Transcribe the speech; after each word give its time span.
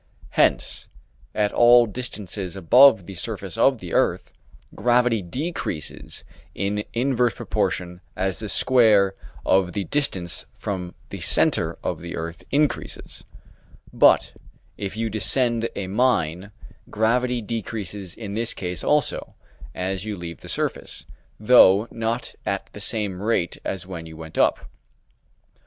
Hence, 0.31 0.89
at 1.35 1.53
all 1.53 1.85
distances 1.85 2.55
above 2.55 3.05
the 3.05 3.13
surface 3.13 3.55
of 3.55 3.77
the 3.77 3.93
earth, 3.93 4.33
gravity 4.73 5.21
decreases 5.21 6.23
in 6.55 6.83
inverse 6.91 7.35
proportion 7.35 8.01
as 8.15 8.39
the 8.39 8.49
square 8.49 9.13
of 9.45 9.73
the 9.73 9.83
distance 9.83 10.47
from 10.55 10.95
the 11.09 11.19
centre 11.21 11.77
of 11.83 12.01
the 12.01 12.15
earth 12.15 12.41
increases; 12.49 13.23
but, 13.93 14.33
if 14.75 14.97
you 14.97 15.07
descend 15.07 15.69
a 15.75 15.85
mine, 15.85 16.49
gravity 16.89 17.39
decreases 17.39 18.15
in 18.15 18.33
this 18.33 18.55
case 18.55 18.83
also 18.83 19.35
as 19.75 20.03
you 20.03 20.17
leave 20.17 20.41
the 20.41 20.49
surface, 20.49 21.05
though 21.39 21.87
not 21.91 22.33
at 22.43 22.71
the 22.73 22.79
same 22.81 23.21
rate 23.21 23.59
as 23.63 23.85
when 23.85 24.07
you 24.07 24.17
went 24.17 24.39
up. 24.39 24.67